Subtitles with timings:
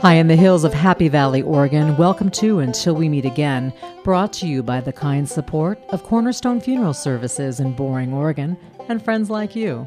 [0.00, 3.72] High in the hills of Happy Valley, Oregon, welcome to Until We Meet Again,
[4.02, 8.56] brought to you by the kind support of Cornerstone Funeral Services in Boring, Oregon,
[8.88, 9.86] and friends like you.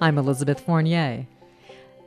[0.00, 1.26] I'm Elizabeth Fournier.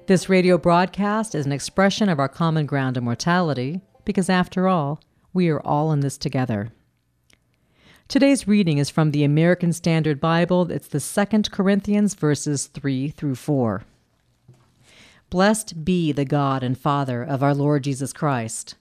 [0.07, 4.99] This radio broadcast is an expression of our common ground of mortality, because after all,
[5.31, 6.71] we are all in this together.
[8.07, 10.71] Today's reading is from the American Standard Bible.
[10.71, 13.83] It's the Second Corinthians verses 3 through 4.
[15.29, 18.75] Blessed be the God and Father of our Lord Jesus Christ,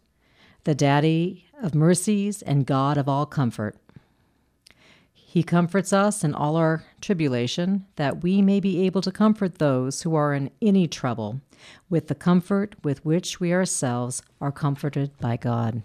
[0.63, 3.75] the Daddy of mercies and God of all comfort.
[5.13, 10.03] He comforts us in all our tribulation, that we may be able to comfort those
[10.03, 11.41] who are in any trouble
[11.91, 15.83] with the comfort with which we ourselves are comforted by God.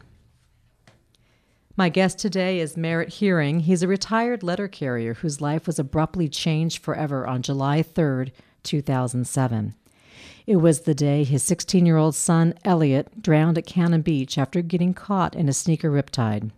[1.78, 3.62] My guest today is Merritt Hearing.
[3.62, 8.32] He's a retired letter carrier whose life was abruptly changed forever on July 3rd,
[8.64, 9.74] 2007.
[10.46, 14.62] It was the day his 16 year old son, Elliot, drowned at Cannon Beach after
[14.62, 16.52] getting caught in a sneaker riptide.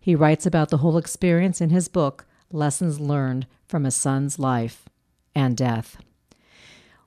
[0.00, 4.88] He writes about the whole experience in his book, Lessons Learned from a Son's Life
[5.36, 5.98] and Death.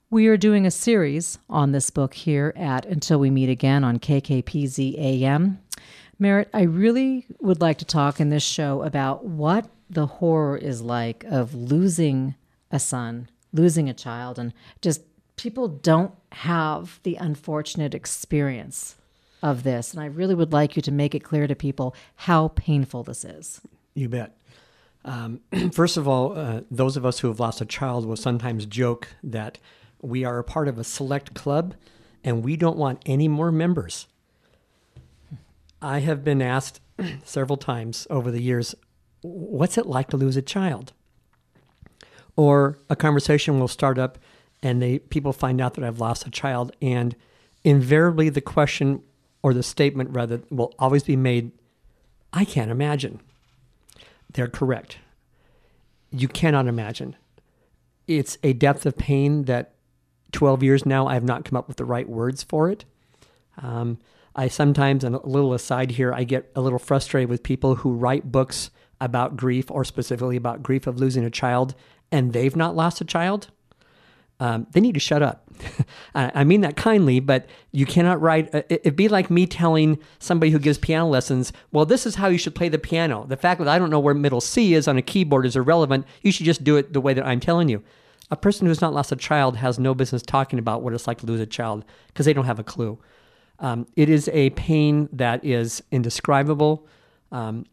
[0.10, 4.00] We are doing a series on this book here at Until We Meet Again on
[4.00, 5.60] KKPZ AM.
[6.22, 10.80] Merritt, I really would like to talk in this show about what the horror is
[10.80, 12.36] like of losing
[12.70, 15.02] a son, losing a child, and just
[15.36, 18.98] people don't have the unfortunate experience
[19.42, 19.96] of this.
[19.96, 23.26] And I really would like you to make it clear to people how painful this
[23.26, 23.60] is.
[23.96, 24.38] You bet.
[25.04, 25.40] Um,
[25.72, 29.08] first of all, uh, those of us who have lost a child will sometimes joke
[29.24, 29.58] that
[30.04, 31.74] we are a part of a select club
[32.24, 34.06] and we don't want any more members.
[35.82, 36.80] I have been asked
[37.24, 38.76] several times over the years,
[39.22, 40.94] what's it like to lose a child?
[42.36, 44.18] Or a conversation will start up
[44.64, 47.16] and they people find out that I've lost a child, and
[47.64, 49.02] invariably the question
[49.44, 51.52] or the statement rather will always be made,
[52.32, 53.22] I can't imagine.
[54.34, 55.00] They're correct.
[56.12, 57.16] You cannot imagine.
[58.08, 59.74] It's a depth of pain that
[60.32, 62.86] 12 years now I have not come up with the right words for it.
[63.62, 63.98] Um,
[64.36, 67.94] I sometimes, and a little aside here, I get a little frustrated with people who
[67.94, 71.76] write books about grief or specifically about grief of losing a child
[72.12, 73.48] and they've not lost a child
[74.42, 75.48] um, they need to shut up.
[76.16, 78.54] I mean that kindly, but you cannot write.
[78.54, 82.28] Uh, it'd be like me telling somebody who gives piano lessons, well, this is how
[82.28, 83.24] you should play the piano.
[83.28, 86.08] The fact that I don't know where middle C is on a keyboard is irrelevant.
[86.24, 87.84] You should just do it the way that I'm telling you.
[88.32, 91.20] A person who's not lost a child has no business talking about what it's like
[91.20, 92.98] to lose a child because they don't have a clue.
[93.62, 96.86] Um, it is a pain that is indescribable.
[97.32, 97.66] Um,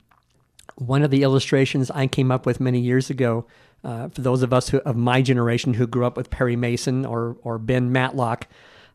[0.76, 3.46] one of the illustrations I came up with many years ago
[3.84, 7.06] uh, for those of us who, of my generation who grew up with Perry Mason
[7.06, 8.46] or, or Ben Matlock,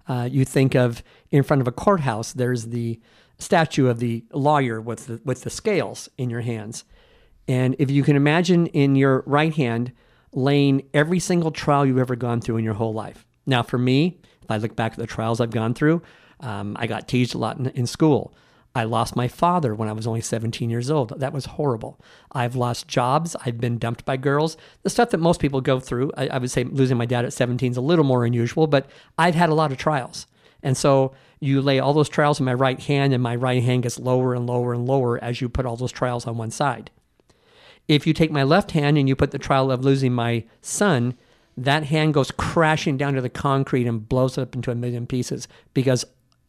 [0.08, 3.00] uh, you think of in front of a courthouse, there's the
[3.40, 6.84] statue of the lawyer with the, with the scales in your hands.
[7.48, 9.92] And if you can imagine in your right hand
[10.31, 13.25] laying every single trial you've ever gone through in your whole life.
[13.46, 16.02] Now, for me, if I look back at the trials I've gone through,
[16.44, 18.34] um, I got teased a lot in, in school.
[18.76, 21.20] I lost my father when I was only 17 years old.
[21.20, 22.00] That was horrible.
[22.31, 23.36] I've lost jobs.
[23.46, 24.58] I've been dumped by girls.
[24.81, 26.12] The stuff that most people go through.
[26.18, 28.90] I, I, would say losing my dad at 17 is a little more unusual, but
[29.18, 30.26] I've had a lot of trials.
[30.64, 33.84] And so you lay all those trials in my right hand, and my right hand
[33.84, 36.90] gets lower and lower and lower as you put all those trials on one side.
[37.88, 41.16] If you take my left hand and you put the trial of losing my son,
[41.58, 45.48] that hand goes crashing down to the concrete and blows up into a million pieces
[45.74, 46.06] because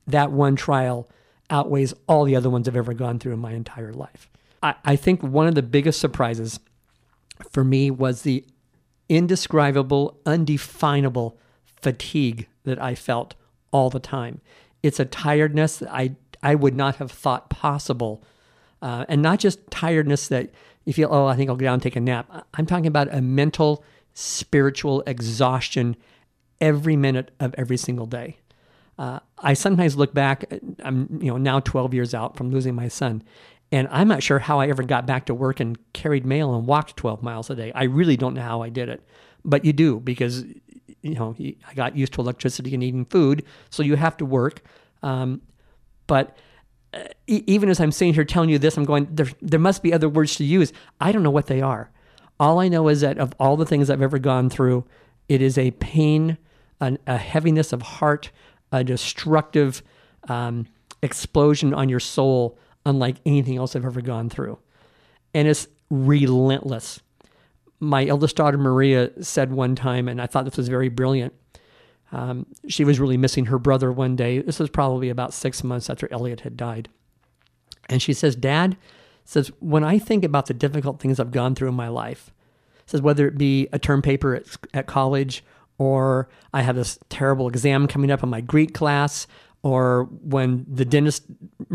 [0.07, 1.09] that one trial
[1.51, 4.31] outweighs all the other ones I've ever gone through in my entire life.
[4.63, 6.61] I, I think one of the biggest surprises
[7.51, 8.45] for me was the
[9.09, 13.35] indescribable, undefinable fatigue that I felt
[13.71, 14.41] all the time.
[14.83, 18.23] It's a tiredness that I, I would not have thought possible.
[18.81, 20.51] Uh, and not just tiredness that
[20.85, 22.47] you feel, oh, I think I'll go down and take a nap.
[22.55, 25.97] I'm talking about a mental, spiritual exhaustion
[26.61, 28.39] every minute of every single day.
[28.99, 30.45] Uh, I sometimes look back.
[30.85, 33.23] I'm you know now 12 years out from losing my son,
[33.73, 36.67] and I'm not sure how I ever got back to work and carried mail and
[36.67, 37.73] walked 12 miles a day.
[37.75, 39.03] I really don't know how I did it,
[39.45, 40.45] but you do because
[41.03, 44.63] you know I got used to electricity and eating food, so you have to work.
[45.03, 45.43] Um,
[46.07, 46.37] but
[46.93, 49.27] uh, even as I'm sitting here telling you this, I'm going there.
[49.43, 50.73] There must be other words to use.
[51.01, 51.91] I don't know what they are.
[52.39, 54.85] All I know is that of all the things I've ever gone through,
[55.29, 56.39] it is a pain,
[56.81, 58.31] an, a heaviness of heart
[58.75, 59.83] a destructive
[60.29, 60.67] um,
[61.03, 64.59] explosion on your soul unlike anything else I've ever gone through.
[65.33, 67.01] And it's relentless.
[67.81, 71.35] my eldest daughter Maria said one time, and I thought this was very brilliant.
[72.13, 74.41] Um, she was really missing her brother one day.
[74.41, 76.89] This was probably about six months after Elliot had died.
[77.89, 78.77] And she says, Dad,
[79.25, 82.33] says, when I think about the difficult things I've gone through in my life,
[82.87, 85.43] says whether it be a term paper at, at college
[85.79, 89.27] or I have this terrible exam coming up in my Greek class
[89.63, 91.25] or when the dentist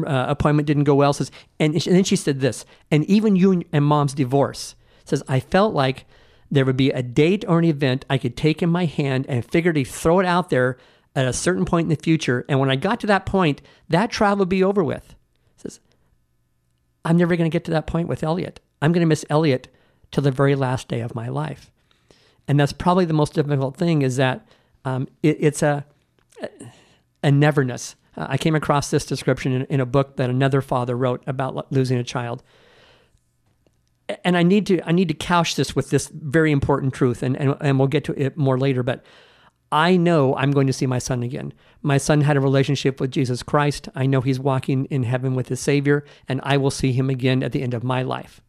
[0.05, 3.63] uh, appointment didn't go well says and, and then she said this and even you
[3.73, 4.75] and mom's divorce.
[5.05, 6.05] Says i felt like
[6.51, 9.43] there would be a date or an event i could take in my hand and
[9.43, 10.77] figuratively throw it out there
[11.15, 14.11] at a certain point in the future and when i got to that point that
[14.11, 15.15] trial would be over with.
[15.57, 15.79] Says
[17.03, 18.61] i'm never going to get to that point with elliot.
[18.81, 19.67] I'm going to miss elliot
[20.11, 21.71] till the very last day of my life
[22.49, 24.45] and that's probably the most difficult thing is that
[24.83, 25.85] um, it, it's a
[27.21, 27.95] a neverness.
[28.17, 31.71] Uh, I came across this description in, in, a book that another father wrote about
[31.71, 32.41] losing a child.
[34.23, 37.37] And I need to I need to couch this with this very important truth, and,
[37.37, 38.81] and, and we'll get to it more later.
[38.81, 39.03] But
[39.71, 41.53] I know I'm going to see my son again.
[41.83, 43.89] My son had a relationship with Jesus Christ.
[43.93, 47.43] I know he's walking in heaven with his Savior, and I will see him again
[47.43, 48.41] at the end of my life.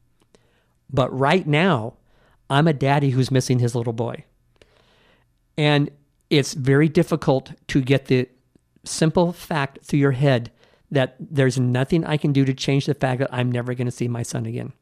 [0.90, 1.96] But right now,
[2.50, 4.24] I'm a daddy who's missing his little boy.
[5.56, 5.90] And
[6.28, 8.28] it's very difficult to get the
[8.84, 10.50] simple fact through your head
[10.90, 13.92] that there's nothing I can do to change the fact that I'm never going to
[13.92, 14.72] see my son again.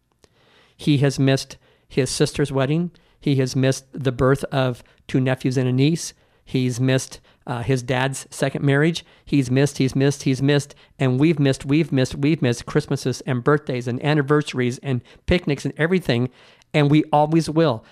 [0.77, 2.91] He has missed his sister's wedding.
[3.21, 6.15] He has missed the birth of two nephews and a niece.
[6.45, 9.05] He's missed uh, his dad's second marriage.
[9.25, 13.45] He's missed, he's missed, he's missed, and we've missed, we've missed, we've missed Christmases and
[13.45, 16.31] birthdays and anniversaries and picnics and everything,
[16.75, 17.85] and we always will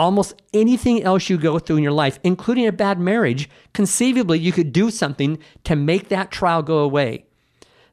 [0.00, 4.50] almost anything else you go through in your life, including a bad marriage, conceivably you
[4.50, 7.26] could do something to make that trial go away.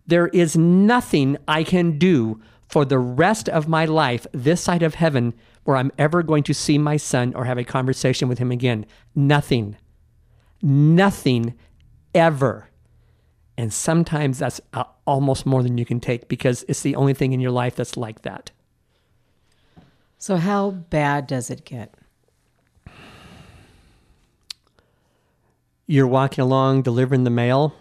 [0.08, 4.96] There is nothing I can do for the rest of my life this side of
[4.96, 5.34] heaven
[5.66, 8.86] where I'm ever going to see my son or have a conversation with him again.
[9.14, 9.76] Nothing.
[10.62, 11.56] Nothing
[12.16, 12.70] ever.
[13.58, 14.62] And sometimes that's
[15.06, 17.98] almost more than you can take because it's the only thing in your life that's
[17.98, 18.52] like that.
[20.28, 21.96] So, how bad does it get?
[25.86, 27.74] You're walking along delivering the mail.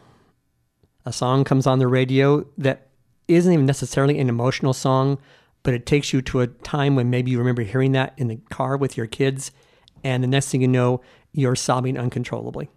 [1.04, 2.87] A song comes on the radio that
[3.26, 5.19] isn't even necessarily an emotional song,
[5.64, 8.38] but it takes you to a time when maybe you remember hearing that in the
[8.49, 9.50] car with your kids.
[10.04, 11.00] And the next thing you know,
[11.32, 12.70] you're sobbing uncontrollably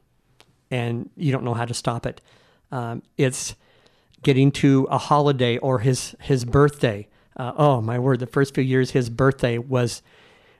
[0.71, 2.21] and you don't know how to stop it.
[2.71, 3.53] Um, it's
[4.23, 7.07] getting to a holiday or his, his birthday
[7.39, 10.03] uh, oh my word, the first few years, his birthday was,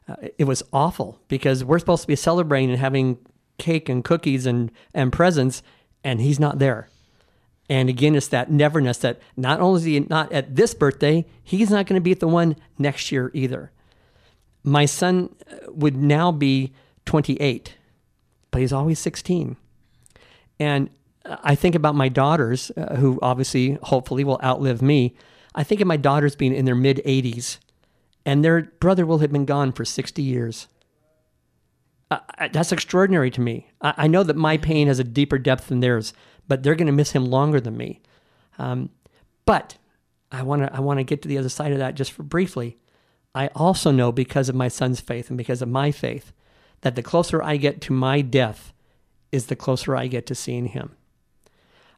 [0.08, 3.18] uh, it was awful because we're supposed to be celebrating and having
[3.58, 5.62] cake and cookies and, and presents,
[6.04, 6.88] and he's not there.
[7.70, 11.70] And again, it's that neverness that not only is he not at this birthday, he's
[11.70, 13.72] not going to be at the one next year either.
[14.64, 16.74] My son uh, would now be
[17.06, 17.76] 28,
[18.52, 19.58] but he's always 16.
[20.60, 20.90] And
[21.26, 25.14] I think about my daughters, uh, who obviously, hopefully, will outlive me.
[25.56, 27.57] I think of my daughters being in their mid 80s,
[28.25, 30.68] and their brother will have been gone for 60 years.
[32.12, 32.19] Uh,
[32.51, 33.68] that's extraordinary to me.
[33.81, 36.12] I, I, know that my pain has a deeper depth than theirs,
[36.48, 38.01] but they're going to miss him longer than me.
[38.57, 38.90] Um,
[39.46, 39.78] but
[40.31, 42.24] I want to I want to get to the other side of that just for
[42.24, 42.78] briefly.
[43.36, 46.33] I also know because of my son's faith and because of my faith
[46.81, 48.74] that the closer I get to my death
[49.31, 50.95] is the closer I get to seeing him.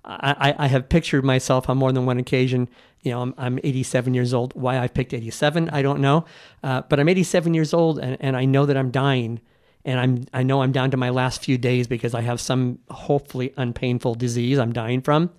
[0.03, 2.69] I, I have pictured myself on more than one occasion.
[3.01, 4.53] You know, I'm, I'm 87 years old.
[4.55, 6.25] Why I picked 87, I don't know.
[6.63, 9.41] Uh, but I'm 87 years old, and, and I know that I'm dying,
[9.85, 12.79] and I'm I know I'm down to my last few days because I have some
[12.89, 15.31] hopefully unpainful disease I'm dying from.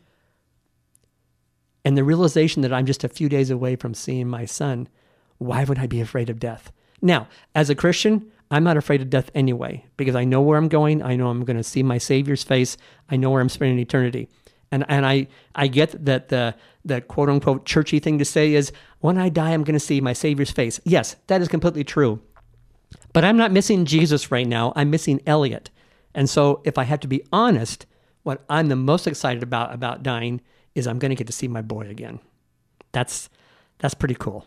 [1.84, 4.88] And the realization that I'm just a few days away from seeing my son,
[5.38, 6.70] why would I be afraid of death?
[7.00, 10.68] Now, as a Christian, I'm not afraid of death anyway because I know where I'm
[10.68, 11.02] going.
[11.02, 12.76] I know I'm going to see my Savior's face.
[13.10, 14.28] I know where I'm spending eternity.
[14.72, 18.72] And and I I get that the the quote unquote churchy thing to say is
[18.98, 20.80] when I die I'm going to see my Savior's face.
[20.84, 22.20] Yes, that is completely true.
[23.12, 24.72] But I'm not missing Jesus right now.
[24.74, 25.70] I'm missing Elliot.
[26.14, 27.86] And so if I have to be honest,
[28.22, 30.40] what I'm the most excited about about dying
[30.74, 32.18] is I'm going to get to see my boy again.
[32.92, 33.28] That's
[33.78, 34.46] that's pretty cool.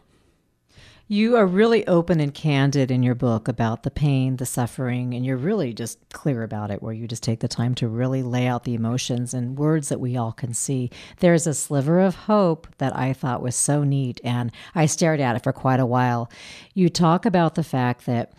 [1.07, 5.23] You are really open and candid in your book about the pain, the suffering, and
[5.23, 8.47] you're really just clear about it, where you just take the time to really lay
[8.47, 10.89] out the emotions and words that we all can see.
[11.19, 15.35] There's a sliver of hope that I thought was so neat, and I stared at
[15.35, 16.31] it for quite a while.
[16.73, 18.33] You talk about the fact that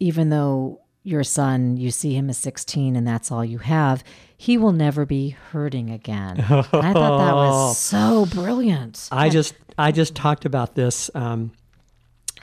[0.00, 4.02] even though your son, you see him as 16 and that's all you have,
[4.36, 6.40] he will never be hurting again.
[6.40, 9.08] I thought that was so brilliant.
[9.12, 11.52] I just I just talked about this um,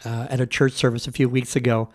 [0.06, 1.90] uh, at a church service a few weeks ago.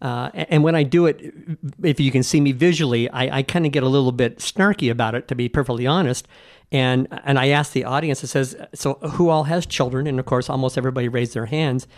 [0.00, 1.34] Uh, and when I do it,
[1.82, 4.90] if you can see me visually, I, I kind of get a little bit snarky
[4.90, 6.28] about it, to be perfectly honest.
[6.70, 10.06] And and I asked the audience, it says, so who all has children?
[10.06, 11.88] And of course, almost everybody raised their hands.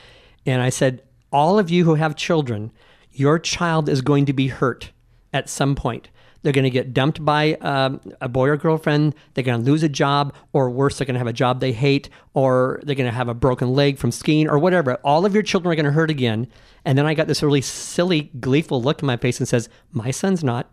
[0.46, 2.72] And I said, all of you who have children,
[3.12, 4.92] your child is going to be hurt
[5.32, 6.08] at some point.
[6.42, 9.14] They're going to get dumped by um, a boy or girlfriend.
[9.34, 11.72] They're going to lose a job, or worse, they're going to have a job they
[11.72, 14.94] hate, or they're going to have a broken leg from skiing, or whatever.
[15.04, 16.48] All of your children are going to hurt again.
[16.84, 20.10] And then I got this really silly, gleeful look in my face and says, My
[20.10, 20.70] son's not.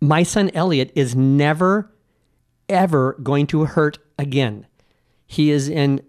[0.00, 1.94] My son Elliot is never,
[2.68, 4.66] ever going to hurt again.
[5.26, 6.02] He is in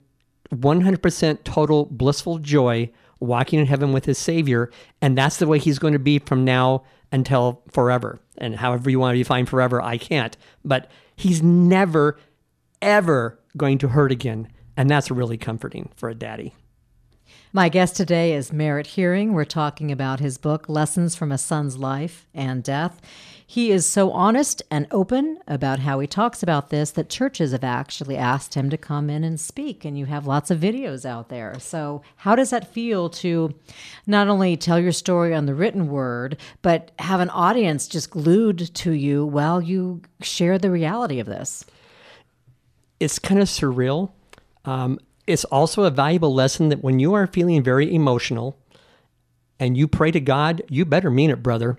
[0.54, 2.92] 100% total blissful joy
[3.25, 4.72] walking in heaven with his Savior.
[5.01, 8.20] And that's the way he's going to be from now until forever.
[8.38, 10.36] And however you want to define forever, I can't.
[10.63, 12.20] But he's never,
[12.82, 14.50] ever going to hurt again.
[14.77, 16.53] And that's really comforting for a daddy.
[17.55, 19.31] My guest today is Merritt Hearing.
[19.31, 23.00] We're talking about his book, Lessons from a Son's Life and Death.
[23.47, 27.63] He is so honest and open about how he talks about this that churches have
[27.63, 31.29] actually asked him to come in and speak, and you have lots of videos out
[31.29, 31.57] there.
[31.62, 33.55] So, how does that feel to
[34.05, 38.75] not only tell your story on the written word, but have an audience just glued
[38.75, 41.63] to you while you share the reality of this?
[43.00, 44.12] It's kind of surreal.
[44.65, 48.58] Um, it's also a valuable lesson that when you are feeling very emotional
[49.60, 51.77] and you pray to God, you better mean it, brother.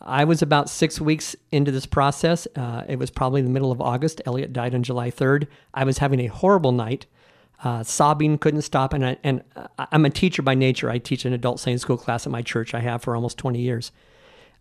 [0.00, 2.48] I was about six weeks into this process.
[2.56, 4.20] Uh, it was probably the middle of August.
[4.26, 5.46] Elliot died on July 3rd.
[5.74, 7.06] I was having a horrible night,
[7.62, 8.92] uh, sobbing, couldn't stop.
[8.92, 9.44] And, I, and
[9.78, 10.90] I'm a teacher by nature.
[10.90, 12.74] I teach an adult Sunday school class at my church.
[12.74, 13.92] I have for almost 20 years.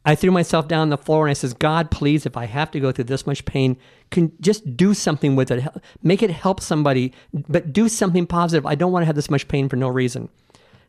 [0.03, 2.71] I threw myself down on the floor and I says, God, please, if I have
[2.71, 3.77] to go through this much pain,
[4.09, 5.63] can just do something with it.
[6.01, 8.65] Make it help somebody, but do something positive.
[8.65, 10.29] I don't want to have this much pain for no reason.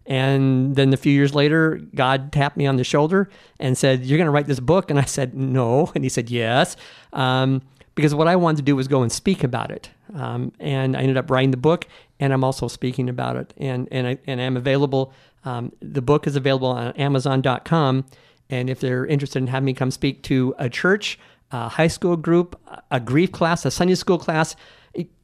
[0.07, 3.29] And then a few years later, God tapped me on the shoulder
[3.61, 4.91] and said, You're going to write this book.
[4.91, 5.93] And I said, No.
[5.95, 6.77] And he said, Yes.
[7.13, 7.63] Um,
[7.95, 9.91] because what I wanted to do was go and speak about it.
[10.15, 11.87] Um, and I ended up writing the book,
[12.19, 13.53] and I'm also speaking about it.
[13.59, 15.13] And, and, I, and I'm available.
[15.45, 18.07] Um, the book is available on Amazon.com.
[18.53, 21.19] And if they're interested in having me come speak to a church,
[21.53, 24.55] a high school group, a grief class, a Sunday school class,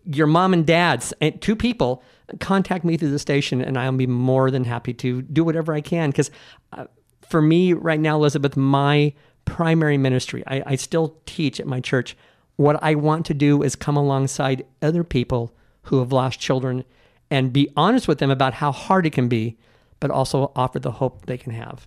[0.06, 2.02] your mom and dad's, two people,
[2.40, 5.82] contact me through the station and I'll be more than happy to do whatever I
[5.82, 6.08] can.
[6.08, 6.30] Because
[6.72, 6.86] uh,
[7.20, 9.12] for me right now, Elizabeth, my
[9.44, 12.16] primary ministry, I, I still teach at my church.
[12.56, 16.82] What I want to do is come alongside other people who have lost children
[17.30, 19.58] and be honest with them about how hard it can be,
[20.00, 21.86] but also offer the hope they can have.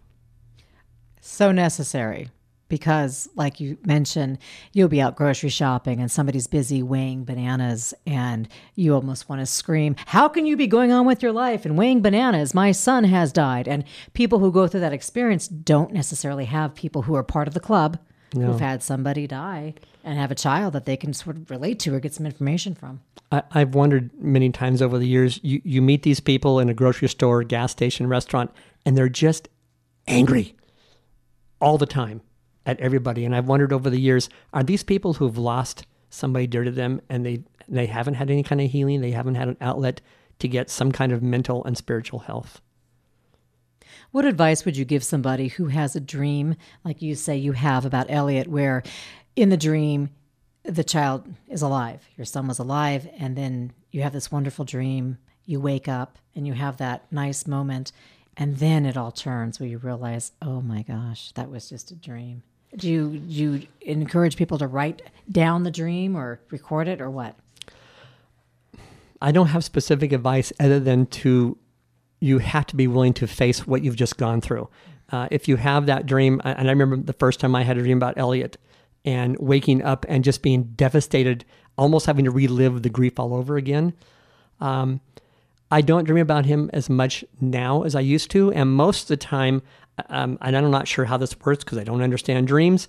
[1.21, 2.29] So necessary
[2.67, 4.39] because, like you mentioned,
[4.71, 9.45] you'll be out grocery shopping and somebody's busy weighing bananas, and you almost want to
[9.45, 12.53] scream, How can you be going on with your life and weighing bananas?
[12.53, 13.67] My son has died.
[13.67, 17.53] And people who go through that experience don't necessarily have people who are part of
[17.53, 17.99] the club
[18.33, 18.47] no.
[18.47, 19.73] who've had somebody die
[20.05, 22.73] and have a child that they can sort of relate to or get some information
[22.73, 23.01] from.
[23.33, 26.73] I, have wondered many times over the years you, you meet these people in a
[26.73, 28.49] grocery store, gas station, restaurant,
[28.85, 29.49] and they're just
[30.07, 30.55] angry
[31.61, 32.21] all the time
[32.65, 33.25] at everybody.
[33.25, 37.01] And I've wondered over the years, are these people who've lost somebody dear to them
[37.09, 40.01] and they they haven't had any kind of healing, they haven't had an outlet
[40.39, 42.59] to get some kind of mental and spiritual health?
[44.11, 47.85] What advice would you give somebody who has a dream, like you say you have
[47.85, 48.83] about Elliot, where
[49.37, 50.09] in the dream
[50.63, 55.17] the child is alive, your son was alive, and then you have this wonderful dream,
[55.45, 57.91] you wake up and you have that nice moment,
[58.37, 61.95] and then it all turns where you realize, oh my gosh, that was just a
[61.95, 62.43] dream.
[62.75, 67.09] Do you, do you encourage people to write down the dream or record it or
[67.09, 67.35] what?
[69.21, 71.57] I don't have specific advice other than to
[72.19, 74.69] you have to be willing to face what you've just gone through.
[75.11, 77.81] Uh, if you have that dream, and I remember the first time I had a
[77.81, 78.57] dream about Elliot
[79.03, 81.43] and waking up and just being devastated,
[81.77, 83.93] almost having to relive the grief all over again.
[84.59, 85.01] Um,
[85.71, 88.51] I don't dream about him as much now as I used to.
[88.51, 89.61] And most of the time,
[90.09, 92.87] um, and I'm not sure how this works because I don't understand dreams.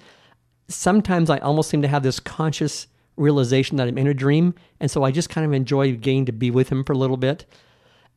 [0.68, 4.54] Sometimes I almost seem to have this conscious realization that I'm in a dream.
[4.80, 7.16] And so I just kind of enjoy getting to be with him for a little
[7.16, 7.46] bit.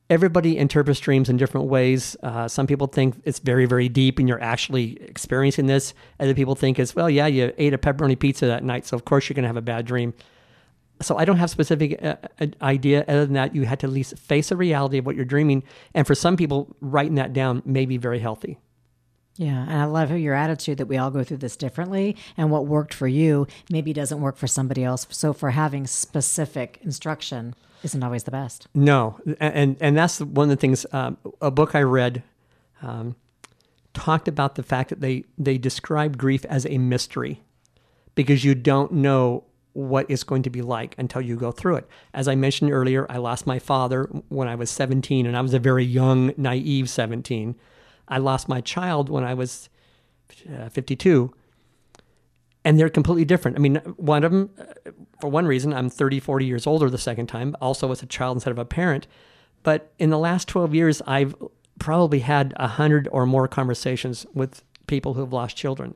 [0.10, 2.16] Everybody interprets dreams in different ways.
[2.22, 5.94] Uh, some people think it's very, very deep and you're actually experiencing this.
[6.20, 9.06] Other people think it's, well, yeah, you ate a pepperoni pizza that night, so of
[9.06, 10.14] course you're going to have a bad dream.
[11.02, 13.94] So I don't have specific uh, uh, idea other than that you had to at
[13.94, 15.64] least face a reality of what you're dreaming.
[15.94, 18.58] And for some people, writing that down may be very healthy.
[19.38, 22.68] Yeah, and I love your attitude that we all go through this differently, and what
[22.68, 25.06] worked for you maybe doesn't work for somebody else.
[25.10, 28.68] So, for having specific instruction isn't always the best.
[28.74, 30.86] No, and and that's one of the things.
[30.94, 32.24] Um, a book I read
[32.82, 33.18] um,
[33.94, 37.42] talked about the fact that they they describe grief as a mystery
[38.16, 39.44] because you don't know
[39.76, 41.88] what it's going to be like until you go through it.
[42.14, 45.54] As I mentioned earlier, I lost my father when I was 17, and I was
[45.54, 47.56] a very young, naive 17.
[48.08, 49.70] I lost my child when I was
[50.50, 51.34] uh, 52
[52.66, 53.56] and they're completely different.
[53.56, 54.92] I mean, one of them, uh,
[55.22, 58.38] for one reason, I'm 30, 40 years older the second time, also as a child
[58.38, 59.08] instead of a parent.
[59.62, 61.36] But in the last 12 years, I've
[61.78, 65.96] probably had a hundred or more conversations with people who have lost children.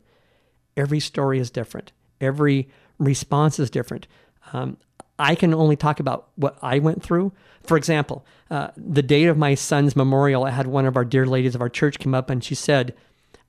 [0.77, 1.91] Every story is different.
[2.21, 4.07] Every response is different.
[4.53, 4.77] Um,
[5.17, 7.33] I can only talk about what I went through.
[7.63, 11.25] For example, uh, the date of my son's memorial, I had one of our dear
[11.25, 12.93] ladies of our church come up and she said,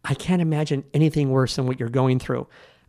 [0.04, 2.47] I can't imagine anything worse than what you're going through.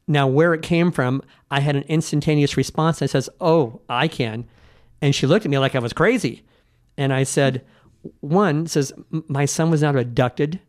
[0.07, 3.01] Now, where it came from, I had an instantaneous response.
[3.01, 4.45] I says, "Oh, I can,"
[5.01, 6.43] and she looked at me like I was crazy.
[6.97, 7.63] And I said,
[8.19, 10.59] "One says my son was not abducted.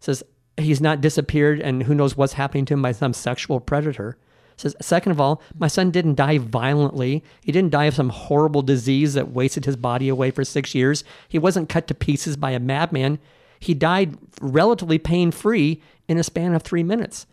[0.00, 0.22] Says
[0.56, 4.16] he's not disappeared, and who knows what's happening to him by some sexual predator."
[4.56, 7.24] Says second of all, my son didn't die violently.
[7.42, 11.04] He didn't die of some horrible disease that wasted his body away for six years.
[11.28, 13.18] He wasn't cut to pieces by a madman.
[13.58, 17.26] He died relatively pain free in a span of three minutes.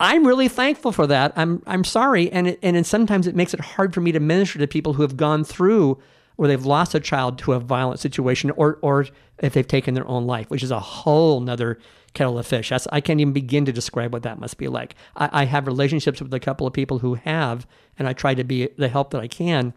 [0.00, 1.32] I'm really thankful for that.
[1.36, 4.58] I'm I'm sorry, and it, and sometimes it makes it hard for me to minister
[4.58, 6.02] to people who have gone through
[6.36, 9.06] or they've lost a child to a violent situation, or or
[9.42, 11.78] if they've taken their own life, which is a whole nother
[12.14, 12.70] kettle of fish.
[12.70, 14.94] That's, I can't even begin to describe what that must be like.
[15.16, 17.66] I, I have relationships with a couple of people who have,
[17.98, 19.74] and I try to be the help that I can.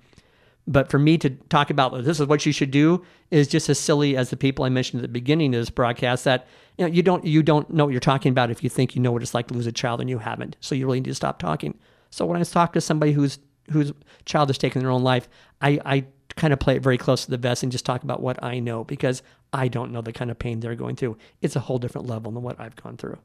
[0.68, 3.80] But for me to talk about this is what you should do is just as
[3.80, 6.24] silly as the people I mentioned at the beginning of this broadcast.
[6.24, 8.96] That you know you don't you don't know what you're talking about if you think
[8.96, 10.56] you know what it's like to lose a child and you haven't.
[10.62, 11.78] So you really need to stop talking.
[12.10, 13.38] So when I talk to somebody whose
[13.72, 13.94] whose
[14.26, 15.30] child has taken their own life,
[15.62, 16.06] I, I
[16.36, 18.60] kind of play it very close to the vest and just talk about what I
[18.60, 19.24] know because
[19.56, 21.18] I don't know the kind of pain they're going through.
[21.42, 23.18] It's a whole different level than what I've gone through.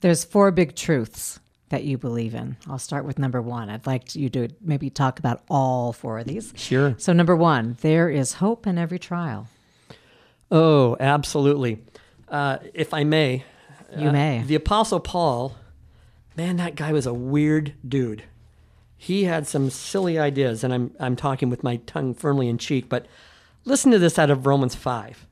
[0.00, 1.38] There's four big truths
[1.68, 2.56] that you believe in.
[2.68, 3.70] I'll start with number one.
[3.70, 6.52] I'd like you to maybe talk about all four of these.
[6.56, 6.96] Sure.
[6.98, 9.46] So, number one, there is hope in every trial.
[10.50, 11.82] Oh, absolutely.
[12.28, 13.44] Uh, if I may,
[13.96, 14.42] you uh, may.
[14.44, 15.56] The Apostle Paul,
[16.36, 18.24] man, that guy was a weird dude.
[18.96, 22.88] He had some silly ideas, and I'm, I'm talking with my tongue firmly in cheek,
[22.88, 23.06] but
[23.66, 25.26] listen to this out of Romans 5.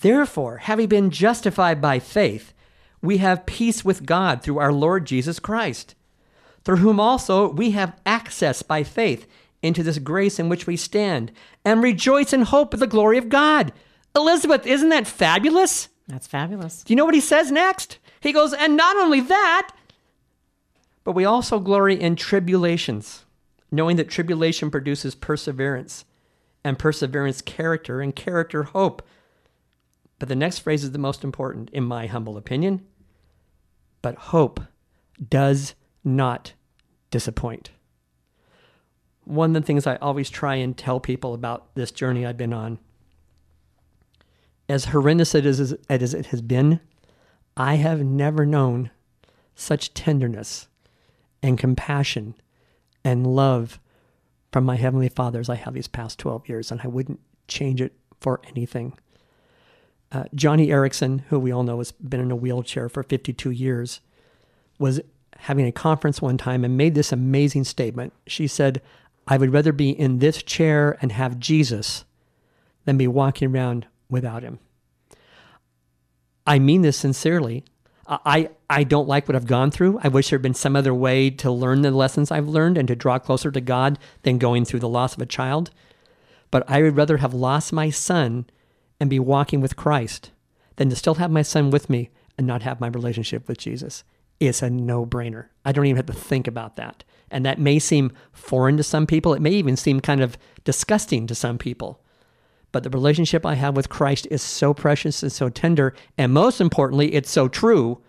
[0.00, 2.52] Therefore, having been justified by faith,
[3.00, 5.94] we have peace with God through our Lord Jesus Christ,
[6.64, 9.26] through whom also we have access by faith
[9.62, 11.32] into this grace in which we stand
[11.64, 13.72] and rejoice in hope of the glory of God.
[14.14, 15.88] Elizabeth, isn't that fabulous?
[16.06, 16.82] That's fabulous.
[16.82, 17.98] Do you know what he says next?
[18.20, 19.72] He goes, and not only that,
[21.04, 23.24] but we also glory in tribulations,
[23.70, 26.04] knowing that tribulation produces perseverance,
[26.64, 29.02] and perseverance, character, and character, hope.
[30.18, 32.84] But the next phrase is the most important, in my humble opinion.
[34.02, 34.60] But hope
[35.28, 36.52] does not
[37.10, 37.70] disappoint.
[39.24, 42.52] One of the things I always try and tell people about this journey I've been
[42.52, 42.78] on,
[44.68, 46.80] as horrendous as it has been,
[47.56, 48.90] I have never known
[49.54, 50.68] such tenderness
[51.42, 52.34] and compassion
[53.04, 53.80] and love
[54.52, 57.80] from my Heavenly Father as I have these past 12 years, and I wouldn't change
[57.80, 58.94] it for anything.
[60.10, 64.00] Uh, Joni Eareckson, who we all know has been in a wheelchair for 52 years,
[64.78, 65.00] was
[65.36, 68.12] having a conference one time and made this amazing statement.
[68.26, 68.80] She said,
[69.26, 72.04] I would rather be in this chair and have Jesus
[72.84, 74.58] than be walking around without him.
[76.46, 77.64] I mean this sincerely.
[78.08, 80.00] I, I don't like what I've gone through.
[80.02, 82.88] I wish there had been some other way to learn the lessons I've learned and
[82.88, 85.70] to draw closer to God than going through the loss of a child.
[86.50, 88.46] But I would rather have lost my son
[88.98, 90.30] and be walking with Christ
[90.76, 94.04] than to still have my son with me and not have my relationship with Jesus.
[94.40, 95.46] It's a no brainer.
[95.64, 97.04] I don't even have to think about that.
[97.30, 99.34] And that may seem foreign to some people.
[99.34, 102.00] It may even seem kind of disgusting to some people.
[102.70, 105.94] But the relationship I have with Christ is so precious and so tender.
[106.18, 108.00] And most importantly, it's so true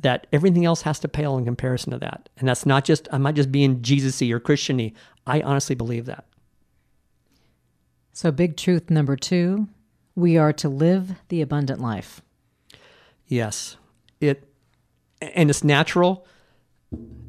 [0.00, 2.28] that everything else has to pale in comparison to that.
[2.38, 4.92] And that's not just, I'm not just being Jesus y or Christian y.
[5.26, 6.26] I honestly believe that.
[8.12, 9.68] So, big truth number two
[10.16, 12.22] we are to live the abundant life.
[13.26, 13.76] Yes.
[14.20, 14.48] It
[15.20, 16.26] and it's natural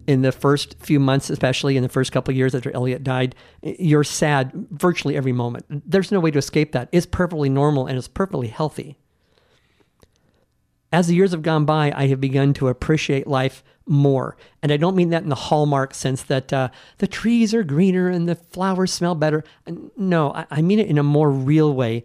[0.08, 3.36] in the first few months, especially in the first couple of years after Elliot died,
[3.62, 5.66] you're sad virtually every moment.
[5.70, 6.90] There's no way to escape that.
[6.92, 8.98] It's perfectly normal and it's perfectly healthy.
[10.92, 14.38] As the years have gone by, I have begun to appreciate life more.
[14.62, 18.08] And I don't mean that in the hallmark sense that uh, the trees are greener
[18.08, 19.44] and the flowers smell better.
[19.98, 22.04] No, I, I mean it in a more real way.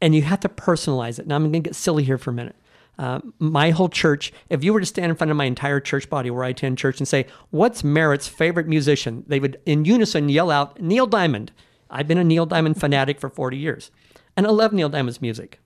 [0.00, 1.26] And you have to personalize it.
[1.26, 2.56] Now, I'm going to get silly here for a minute.
[2.98, 6.10] Uh, my whole church, if you were to stand in front of my entire church
[6.10, 9.24] body where I attend church and say, What's Merritt's favorite musician?
[9.28, 11.52] They would in unison yell out, Neil Diamond.
[11.90, 13.90] I've been a Neil Diamond fanatic for 40 years,
[14.36, 15.60] and I love Neil Diamond's music.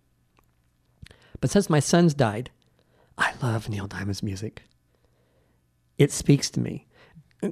[1.40, 2.50] But since my sons died,
[3.16, 4.62] I love Neil Diamond's music.
[5.98, 6.86] It speaks to me.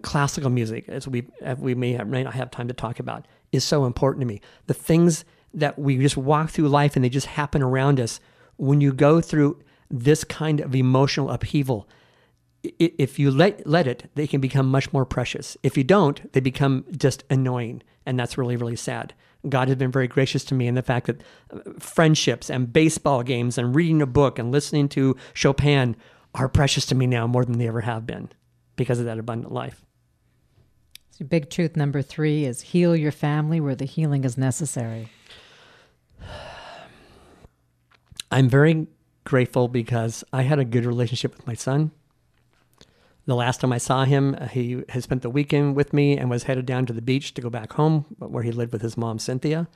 [0.02, 3.26] Classical music, as we, as we may, have, may not have time to talk about,
[3.50, 4.40] is so important to me.
[4.66, 8.20] The things that we just walk through life and they just happen around us,
[8.56, 9.58] when you go through
[9.90, 11.88] this kind of emotional upheaval,
[12.62, 15.56] if you let let it, they can become much more precious.
[15.62, 19.14] If you don't, they become just annoying, and that's really really sad.
[19.48, 23.22] God has been very gracious to me in the fact that uh, friendships and baseball
[23.22, 25.96] games and reading a book and listening to Chopin
[26.34, 28.30] are precious to me now more than they ever have been
[28.76, 29.82] because of that abundant life.
[31.10, 35.08] So big truth number three is heal your family where the healing is necessary.
[38.30, 38.86] I'm very
[39.24, 41.92] grateful because I had a good relationship with my son.
[43.26, 46.30] The last time I saw him, uh, he had spent the weekend with me and
[46.30, 48.96] was headed down to the beach to go back home where he lived with his
[48.96, 49.68] mom, Cynthia.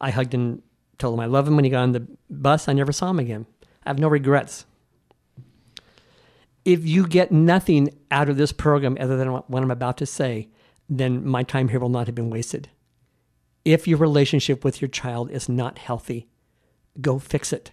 [0.00, 0.62] I hugged and
[0.98, 2.68] told him I love him when he got on the bus.
[2.68, 3.46] I never saw him again.
[3.84, 4.66] I have no regrets.
[6.64, 10.48] If you get nothing out of this program other than what I'm about to say,
[10.88, 12.68] then my time here will not have been wasted.
[13.64, 16.28] If your relationship with your child is not healthy,
[17.00, 17.72] go fix it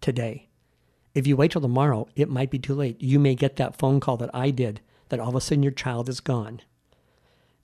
[0.00, 0.47] today.
[1.18, 3.02] If you wait till tomorrow, it might be too late.
[3.02, 5.72] You may get that phone call that I did that all of a sudden your
[5.72, 6.60] child is gone.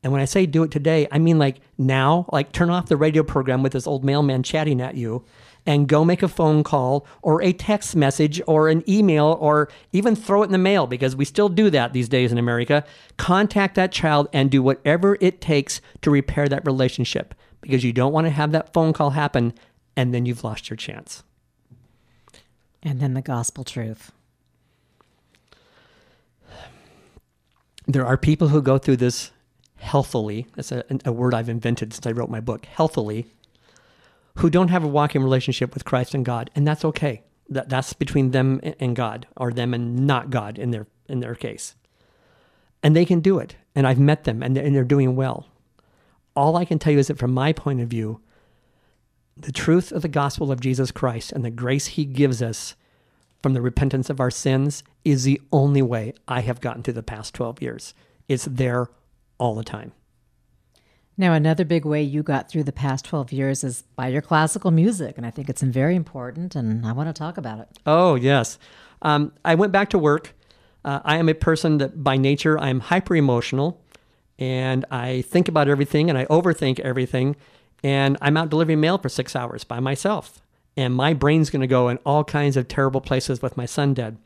[0.02, 2.96] And when I say do it today, I mean like now, like turn off the
[2.96, 5.24] radio program with this old mailman chatting at you
[5.64, 10.16] and go make a phone call or a text message or an email or even
[10.16, 12.84] throw it in the mail because we still do that these days in America.
[13.18, 18.12] Contact that child and do whatever it takes to repair that relationship because you don't
[18.12, 19.54] want to have that phone call happen
[19.96, 21.22] and then you've lost your chance.
[22.84, 24.12] And then the gospel truth.
[27.86, 29.30] There are people who go through this
[29.76, 30.46] healthily.
[30.54, 33.26] That's a, a word I've invented since I wrote my book, healthily,
[34.38, 36.50] who don't have a walking relationship with Christ and God.
[36.54, 37.22] And that's okay.
[37.48, 41.34] That, that's between them and God, or them and not God in their, in their
[41.34, 41.74] case.
[42.82, 43.56] And they can do it.
[43.74, 45.46] And I've met them, and they're, and they're doing well.
[46.34, 48.20] All I can tell you is that from my point of view,
[49.36, 52.76] the truth of the gospel of Jesus Christ and the grace he gives us
[53.42, 57.02] from the repentance of our sins is the only way I have gotten through the
[57.02, 57.94] past 12 years.
[58.28, 58.88] It's there
[59.38, 59.92] all the time.
[61.16, 64.70] Now, another big way you got through the past 12 years is by your classical
[64.70, 65.16] music.
[65.16, 67.68] And I think it's very important, and I want to talk about it.
[67.86, 68.58] Oh, yes.
[69.02, 70.34] Um, I went back to work.
[70.84, 73.80] Uh, I am a person that by nature I'm hyper emotional
[74.38, 77.36] and I think about everything and I overthink everything
[77.84, 80.40] and I'm out delivering mail for six hours by myself.
[80.76, 83.94] And my brain's going to go in all kinds of terrible places with my son
[83.94, 84.16] dead.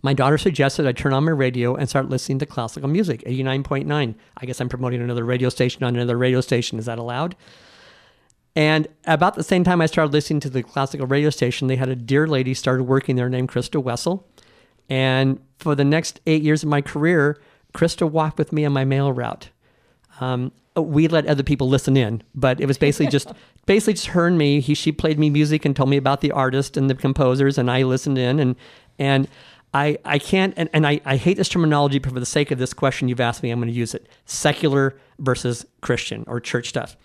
[0.00, 4.14] My daughter suggested I turn on my radio and start listening to classical music, 89.9.
[4.36, 6.78] I guess I'm promoting another radio station on another radio station.
[6.78, 7.34] Is that allowed?
[8.54, 11.88] And about the same time I started listening to the classical radio station, they had
[11.88, 14.24] a dear lady started working there named Krista Wessel.
[14.88, 17.40] And for the next eight years of my career,
[17.74, 19.50] Krista walked with me on my mail route.
[20.20, 23.32] Um, Uh, we let other people listen in, but it was basically just
[23.66, 24.60] basically just her and me.
[24.60, 27.70] He she played me music and told me about the artist and the composers, and
[27.70, 28.56] I listened in and
[28.98, 29.28] and
[29.74, 32.58] I I can't and, and I, I hate this terminology, but for the sake of
[32.58, 36.68] this question you've asked me, I'm going to use it: secular versus Christian or church
[36.68, 36.96] stuff.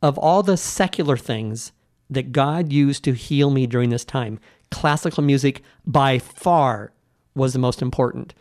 [0.00, 1.72] Of all the secular things
[2.10, 4.38] that God used to heal me during this time,
[4.70, 6.92] classical music by far
[7.34, 8.34] was the most important.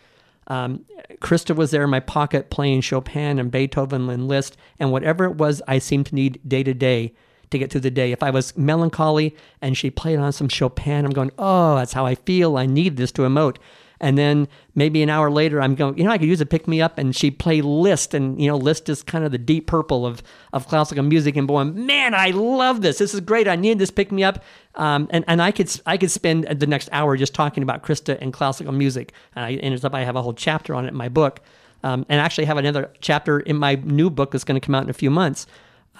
[0.47, 0.85] Um,
[1.19, 5.35] Krista was there in my pocket playing Chopin and Beethoven and Liszt and whatever it
[5.35, 7.13] was I seemed to need day to day
[7.49, 8.11] to get through the day.
[8.11, 12.05] If I was melancholy and she played on some Chopin, I'm going, oh, that's how
[12.05, 12.57] I feel.
[12.57, 13.57] I need this to emote.
[13.99, 16.67] And then maybe an hour later, I'm going, you know, I could use a pick
[16.67, 16.97] me up.
[16.97, 18.13] And she played Liszt.
[18.13, 20.21] And, you know, Liszt is kind of the deep purple of,
[20.53, 21.35] of classical music.
[21.35, 22.99] And going, man, I love this.
[22.99, 23.47] This is great.
[23.47, 24.43] I need this pick me up.
[24.75, 28.17] Um, and, and I could I could spend the next hour just talking about Krista
[28.21, 29.13] and classical music.
[29.35, 31.41] And I ended up, I have a whole chapter on it in my book.
[31.83, 34.83] Um, and actually have another chapter in my new book that's going to come out
[34.83, 35.45] in a few months.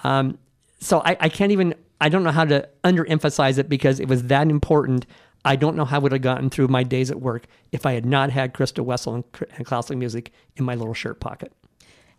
[0.04, 0.38] Um,
[0.80, 4.24] so I, I can't even, I don't know how to underemphasize it because it was
[4.24, 5.06] that important
[5.48, 7.92] I don't know how I would have gotten through my days at work if I
[7.94, 9.24] had not had Krista Wessel and,
[9.56, 11.54] and classical music in my little shirt pocket.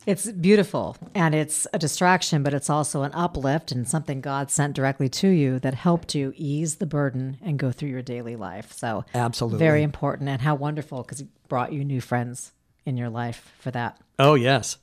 [0.07, 4.73] It's beautiful and it's a distraction, but it's also an uplift and something God sent
[4.75, 8.73] directly to you that helped you ease the burden and go through your daily life.
[8.73, 9.59] So, Absolutely.
[9.59, 13.69] very important and how wonderful because He brought you new friends in your life for
[13.69, 14.01] that.
[14.17, 14.77] Oh, yes.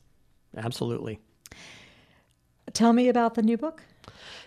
[0.57, 1.19] Absolutely.
[2.73, 3.83] Tell me about the new book.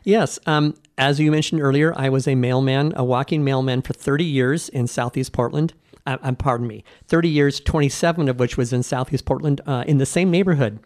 [0.03, 0.39] Yes.
[0.45, 4.69] Um, as you mentioned earlier, I was a mailman, a walking mailman for 30 years
[4.69, 5.73] in Southeast Portland.
[6.05, 9.97] Uh, um, pardon me, 30 years, 27 of which was in Southeast Portland uh, in
[9.97, 10.79] the same neighborhood.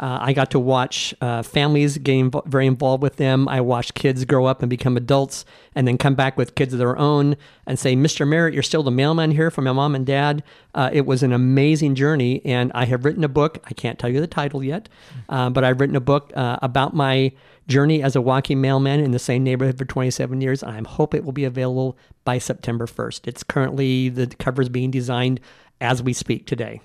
[0.00, 3.48] Uh, I got to watch uh, families getting invo- very involved with them.
[3.48, 6.78] I watched kids grow up and become adults and then come back with kids of
[6.78, 8.26] their own and say, Mr.
[8.26, 10.44] Merritt, you're still the mailman here for my mom and dad.
[10.72, 12.40] Uh, it was an amazing journey.
[12.44, 13.58] And I have written a book.
[13.64, 14.88] I can't tell you the title yet,
[15.28, 17.32] uh, but I've written a book uh, about my
[17.68, 20.62] journey as a walking mailman in the same neighborhood for 27 years.
[20.62, 23.28] I hope it will be available by September 1st.
[23.28, 25.40] It's currently, the cover is being designed
[25.80, 26.80] as we speak today.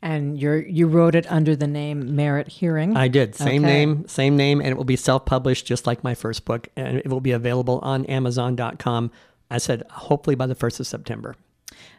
[0.00, 2.96] And you you wrote it under the name Merritt Hearing.
[2.96, 3.34] I did.
[3.34, 3.72] Same Okay.
[3.72, 6.68] name, same name, and it will be self published just like my first book.
[6.76, 9.10] And it will be available on Amazon.com.
[9.50, 11.34] I said, hopefully by the 1st of September.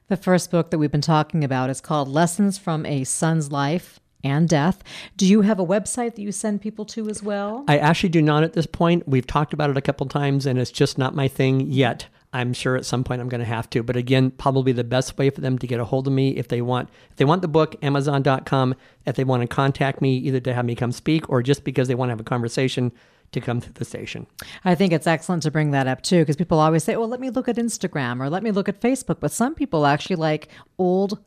[0.07, 3.99] The first book that we've been talking about is called Lessons from a Son's Life
[4.23, 4.83] and Death.
[5.17, 7.63] Do you have a website that you send people to as well?
[7.67, 9.07] I actually do not at this point.
[9.07, 12.07] We've talked about it a couple times, and it's just not my thing yet.
[12.31, 13.81] I'm sure at some point I'm going to have to.
[13.81, 16.47] But again, probably the best way for them to get a hold of me if
[16.47, 18.75] they want if they want the book, Amazon.com.
[19.05, 21.87] If they want to contact me, either to have me come speak or just because
[21.87, 22.91] they want to have a conversation
[23.31, 24.27] to come to the station.
[24.65, 27.19] I think it's excellent to bring that up too, because people always say, well, let
[27.19, 29.19] me look at Instagram or let me look at Facebook.
[29.19, 31.19] But some people actually like old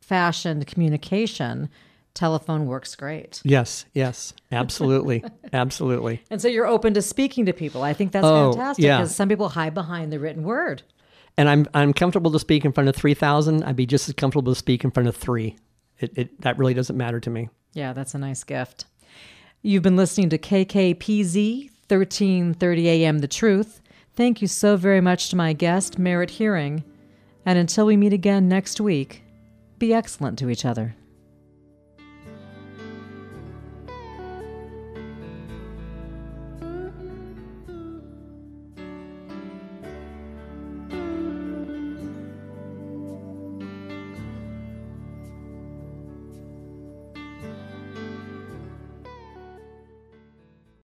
[0.00, 1.68] fashioned communication.
[2.14, 3.40] Telephone works great.
[3.44, 6.22] Yes, yes, absolutely, absolutely.
[6.30, 7.82] And so you're open to speaking to people.
[7.82, 8.98] I think that's Oh, fantastic yeah.
[8.98, 10.82] because some people hide behind the written word.
[11.38, 13.64] And I'm I'm comfortable to speak in front of three thousand.
[13.64, 15.56] I'd be just as comfortable to speak in front of three.
[15.98, 17.48] It, it that really doesn't matter to me.
[17.72, 18.84] Yeah, that's a nice gift.
[19.62, 23.80] You've been listening to KKPZ 1330 AM The Truth.
[24.14, 26.84] Thank you so very much to my guest, Merritt Hearing.
[27.46, 29.22] And until we meet again next week,
[29.78, 30.94] be excellent to each other.